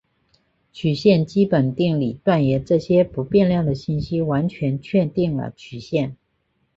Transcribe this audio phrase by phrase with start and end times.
[0.73, 6.17] 曲线基本定理断言这些不变量的信息完全确定了曲线。